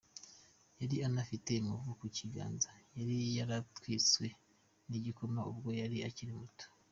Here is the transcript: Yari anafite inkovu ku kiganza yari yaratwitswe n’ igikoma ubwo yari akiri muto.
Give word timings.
Yari 0.79 0.97
anafite 1.07 1.49
inkovu 1.55 1.91
ku 1.99 2.05
kiganza 2.17 2.71
yari 2.97 3.15
yaratwitswe 3.37 4.25
n’ 4.87 4.91
igikoma 4.99 5.39
ubwo 5.51 5.69
yari 5.81 5.97
akiri 6.09 6.33
muto. 6.41 6.65